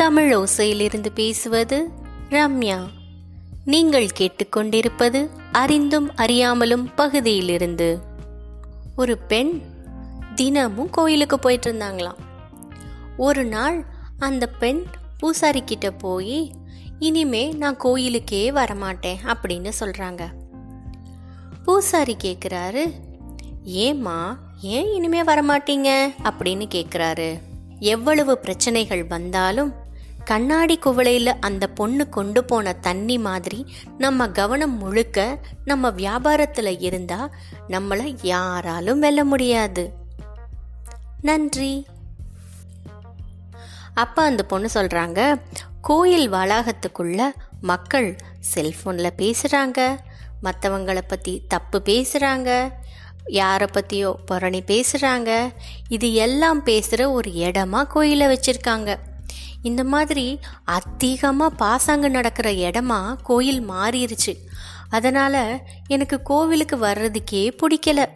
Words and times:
தமிழ் 0.00 0.34
ஓசையிலிருந்து 0.34 1.06
பேசுவது 1.14 1.88
ரம்யா. 2.30 2.88
நீங்கள் 3.64 4.08
கேட்டுக்கொண்டிருப்பது 4.18 5.28
அறிந்தும் 5.52 6.12
அறியாமலும் 6.12 6.86
பகுதியிலிருந்து. 6.94 7.98
ஒரு 8.96 9.18
பெண் 9.18 9.60
தினமும் 10.34 10.90
கோயிலுக்கு 10.90 11.38
போயிட்டு 11.38 11.72
இருந்தாங்களாம் 11.72 12.16
ஒரு 13.16 13.44
நாள் 13.44 13.84
அந்த 14.18 14.46
பெண் 14.46 14.84
பூசாரி 15.18 15.62
கிட்ட 15.64 15.90
போய் 15.90 16.52
இனிமே 16.98 17.52
நான் 17.52 17.76
கோயிலுக்கே 17.76 18.50
வரமாட்டேன் 18.50 19.16
அப்படின்னு 19.24 19.72
சொல்றாங்க. 19.80 20.26
பூசாரி 21.64 22.16
கேட்குறாரு 22.22 22.92
ஏம்மா 23.64 24.38
ஏன் 24.60 24.92
இனிமே 24.92 25.22
வரமாட்டீங்க? 25.22 26.14
அப்படின்னு 26.22 26.66
கேட்குறாரு 26.74 27.38
எவ்வளவு 27.78 28.38
பிரச்சனைகள் 28.38 29.04
வந்தாலும் 29.04 29.79
கண்ணாடி 30.24 30.78
குவளையில் 30.78 31.36
அந்த 31.40 31.66
பொண்ணு 31.66 32.08
கொண்டு 32.08 32.44
போன 32.44 32.72
தண்ணி 32.72 33.18
மாதிரி 33.18 33.74
நம்ம 33.98 34.28
கவனம் 34.28 34.78
முழுக்க 34.78 35.38
நம்ம 35.64 35.90
வியாபாரத்தில் 35.90 36.76
இருந்தா 36.80 37.30
நம்மளை 37.68 38.18
யாராலும் 38.22 38.98
வெல்ல 38.98 39.24
முடியாது. 39.24 39.92
நன்றி. 41.20 41.86
அப்பா 43.94 44.24
அந்த 44.24 44.42
பொண்ணு 44.42 44.68
சொல்கிறாங்க 44.74 45.40
கோயில் 45.80 46.32
வளாகத்துக்குள்ள 46.32 47.30
மக்கள் 47.60 48.16
செல்ஃபோனில் 48.54 49.12
பேசுகிறாங்க 49.16 49.98
மற்றவங்களை 50.42 51.00
பற்றி 51.06 51.42
தப்பு 51.48 51.82
பேசுகிறாங்க 51.84 52.72
யாரை 53.24 53.66
பற்றியோ 53.66 54.18
புரணி 54.30 54.60
பேசுகிறாங்க 54.66 55.52
இது 55.88 56.14
எல்லாம் 56.14 56.62
பேசுகிற 56.62 57.10
ஒரு 57.10 57.30
இடமா 57.30 57.86
கோயிலை 57.86 58.26
வச்சுருக்காங்க. 58.26 58.96
இந்த 59.62 59.84
மாதிரி 59.84 60.38
அதிகமாக 60.64 61.64
பாசாங்க 61.64 62.10
நடக்கிற 62.10 62.50
இடமா 62.50 63.16
கோயில் 63.22 63.70
மாறிடுச்சு 63.70 64.34
அதனால் 64.90 65.58
எனக்கு 65.86 66.22
கோவிலுக்கு 66.22 66.76
வர்றதுக்கே 66.76 67.52
பிடிக்கல. 67.62 68.06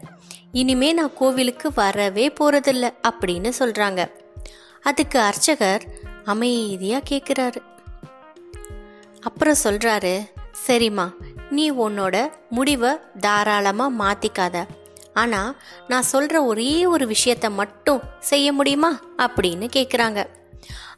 இனிமே 0.52 0.92
நான் 0.92 1.14
கோவிலுக்கு 1.14 1.70
வரவே 1.74 2.32
போகிறதில்ல 2.40 2.92
அப்படின்னு 3.08 3.52
சொல்கிறாங்க 3.58 4.10
அதுக்கு 4.82 5.18
அர்ச்சகர் 5.18 5.84
அமைதியாக 6.24 7.04
கேட்குறாரு 7.10 7.56
அப்புறம் 9.20 9.54
சொல்கிறாரு 9.64 10.30
சரிம்மா 10.66 11.12
நீ 11.50 11.70
உன்னோட 11.70 12.28
முடிவை 12.50 12.96
தாராளமாக 13.20 14.04
மாற்றிக்காத 14.04 14.64
ஆனால் 15.14 15.56
நான் 15.88 16.02
சொல்கிற 16.02 16.44
ஒரே 16.44 16.86
ஒரு 16.86 17.14
விஷயத்த 17.14 17.50
மட்டும் 17.50 18.00
செய்ய 18.20 18.52
முடியுமா? 18.52 19.00
அப்படின்னு 19.18 19.68
கேட்குறாங்க 19.76 20.26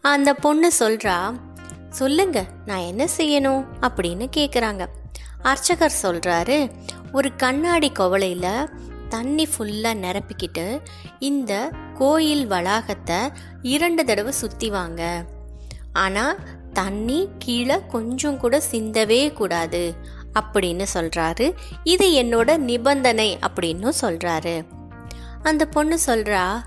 அந்த 0.00 0.34
பொண்ணு 0.34 0.72
சொல்கிறா 0.78 1.40
சொல்லுங்க 1.90 2.44
நான் 2.66 2.78
என்ன 2.78 3.08
செய்யணும்? 3.16 3.64
அப்படின்னு 3.80 4.28
கேட்குறாங்க 4.36 4.86
அர்ச்சகர் 5.42 5.92
சொல்கிறாரு 6.02 6.70
ஒரு 7.12 7.36
கண்ணாடி 7.36 7.92
குவளையில 7.98 8.68
தண்ணி 9.08 9.44
ஃபுல்லாக 9.44 10.00
நிரப்பிக்கிட்டு 10.04 10.80
இந்த 11.18 11.72
கோயில் 11.94 12.46
வளாகத்தை 12.46 13.16
இரண்டு 13.62 14.04
தடவை 14.04 14.32
சுற்றி 14.32 14.70
வாங்க. 14.70 15.24
ஆனால் 15.92 16.36
தண்ணி 16.72 17.28
கீழே 17.38 17.80
கொஞ்சம் 17.88 18.38
கூட 18.38 18.62
சிந்தவே 18.70 19.32
கூடாது 19.32 19.94
அப்படின்னு 20.32 20.86
சொல்கிறாரு 20.94 21.54
இது 21.84 22.22
என்னோட 22.22 22.56
நிபந்தனை 22.56 23.38
அப்படின்னு 23.48 23.92
சொல்கிறாரு 24.00 24.66
அந்த 25.42 25.66
பொண்ணு 25.66 25.98
சொல்கிறா 26.06 26.62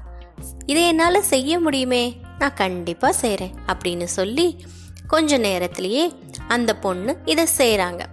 இதை 0.66 0.84
என்னால் 0.84 1.22
செய்ய 1.22 1.60
முடியுமே? 1.60 2.20
நான் 2.40 2.54
கண்டிப்பாக 2.54 3.14
செய்கிறேன் 3.14 3.54
அப்படின்னு 3.68 4.04
சொல்லி 4.04 4.66
கொஞ்ச 5.08 5.38
நேரத்திலேயே 5.38 6.14
அந்த 6.48 6.76
பொண்ணு 6.76 7.18
இதை 7.26 7.48
செய்கிறாங்க 7.58 8.06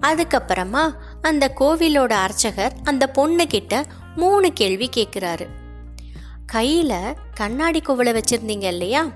அதுக்கப்புறமா 0.00 0.94
அந்த 1.22 1.52
கோவிலோட 1.60 2.12
அர்ச்சகர் 2.12 2.76
அந்த 2.84 3.10
பொண்ணுக்கிட்ட 3.14 3.84
மூணு 4.16 4.52
கேள்வி 4.52 4.88
கேட்குறாரு 4.96 5.48
கையில் 6.46 7.16
கண்ணாடி 7.34 7.80
குவளை 7.80 8.12
வச்சுருந்தீங்க 8.12 8.62
இல்லையா? 8.62 9.06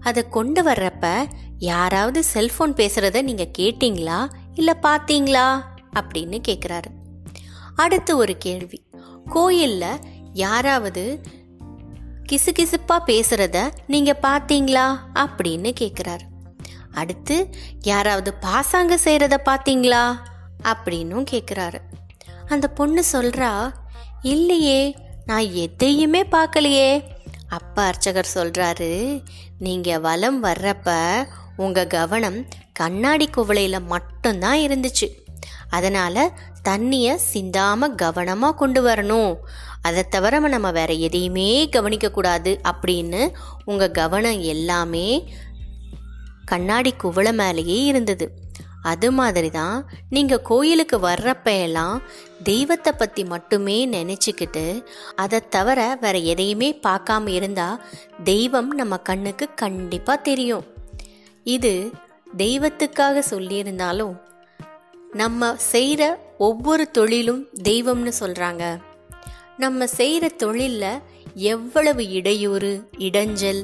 அதை 0.00 0.28
கொண்டு 0.28 0.62
வர்றப்ப 0.62 1.26
யாராவது 1.58 2.22
செல்ஃபோன் 2.34 2.72
பேசுகிறத 2.72 3.22
நீங்கள் 3.22 3.50
கேட்டிங்களா? 3.58 4.32
இல்லை 4.54 4.74
பார்த்தீங்களா 4.82 5.62
அப்படின்னு 5.94 6.38
கேட்குறாரு 6.48 6.90
அடுத்து 7.74 8.16
ஒரு 8.16 8.36
கேள்வி. 8.38 8.82
கோயில்ல 9.34 9.84
யாராவது 10.32 11.20
கிசுகிசுப்பா 12.32 12.96
பேசுறத 13.06 13.72
நீங்க 13.86 14.18
பாத்தீங்களா 14.22 14.84
அப்படின்னு 15.14 15.70
கேக்குறாரு. 15.80 16.24
அடுத்து 16.92 17.48
யாராவது 17.82 18.34
பாசாங்க 18.42 18.96
செய்யறத 19.04 19.36
பாத்தீங்களா 19.44 20.02
அப்படின்னும் 20.62 21.26
கேக்குறாரு. 21.30 21.78
அந்த 22.46 22.68
பொண்ணு 22.68 23.04
சொல்றா 23.12 23.72
இல்லையே 24.22 24.96
நான் 25.26 25.52
எதையுமே 25.52 26.22
பார்க்கலையே 26.22 27.04
அப்பா 27.48 27.86
அர்ச்சகர் 27.86 28.32
சொல்றாரு 28.34 29.22
நீங்க 29.58 29.98
வலம் 29.98 30.42
வர்றப்ப 30.42 30.88
உங்க 31.56 31.86
கவனம் 31.86 32.46
கண்ணாடி 32.72 33.28
குவளையில 33.36 33.86
மட்டும்தான் 33.86 34.58
இருந்துச்சு. 34.58 35.08
அதனால் 35.76 36.32
தண்ணியை 36.68 37.14
சிந்தாமல் 37.32 37.96
கவனமாக 38.02 38.58
கொண்டு 38.60 38.80
வரணும். 38.86 39.32
அதை 39.88 40.02
தவிர 40.14 40.38
நம்ம 40.54 40.68
வேறு 40.78 40.94
எதையுமே 41.08 41.48
கவனிக்கக்கூடாது 41.76 42.52
அப்படின்னு 42.70 43.22
உங்கள் 43.64 43.96
கவனம் 44.00 44.40
எல்லாமே 44.54 45.08
கண்ணாடி 46.52 46.92
குவளை 47.02 47.32
மேலேயே 47.40 47.78
இருந்தது. 47.90 48.26
அது 48.90 49.08
மாதிரி 49.18 49.50
தான் 49.50 49.76
நீங்கள் 50.14 50.46
கோயிலுக்கு 50.48 50.96
வர்றப்ப 51.04 51.52
எல்லாம் 51.66 52.02
தெய்வத்தை 52.48 52.92
பற்றி 52.92 53.22
மட்டுமே 53.24 53.76
நினச்சிக்கிட்டு 53.94 54.64
அதை 55.22 55.38
தவிர 55.54 55.78
வேற 56.02 56.16
எதையுமே 56.32 56.68
பார்க்காம 56.86 57.32
இருந்தால் 57.38 57.80
தெய்வம் 58.24 58.70
நம்ம 58.80 58.96
கண்ணுக்கு 59.08 59.46
கண்டிப்பாக 59.62 60.24
தெரியும். 60.28 60.66
இது 61.56 61.72
தெய்வத்துக்காக 62.36 63.22
சொல்லியிருந்தாலும் 63.30 64.14
நம்ம 65.14 65.50
செய்கிற 65.70 66.02
ஒவ்வொரு 66.38 66.84
தொழிலும் 66.90 67.42
தெய்வம்னு 67.62 68.12
சொல்கிறாங்க 68.20 68.64
நம்ம 69.56 69.86
செய்கிற 69.96 70.24
தொழிலில் 70.36 71.02
எவ்வளவு 71.50 72.02
இடையூறு 72.10 72.72
இடைஞ்சல் 72.98 73.60